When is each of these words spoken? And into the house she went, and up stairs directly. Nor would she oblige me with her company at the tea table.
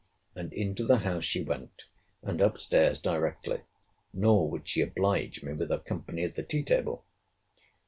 And 0.33 0.51
into 0.51 0.83
the 0.83 0.97
house 1.05 1.23
she 1.25 1.43
went, 1.43 1.83
and 2.23 2.41
up 2.41 2.57
stairs 2.57 2.99
directly. 2.99 3.61
Nor 4.15 4.49
would 4.49 4.67
she 4.67 4.81
oblige 4.81 5.43
me 5.43 5.53
with 5.53 5.69
her 5.69 5.77
company 5.77 6.23
at 6.23 6.33
the 6.33 6.41
tea 6.41 6.63
table. 6.63 7.05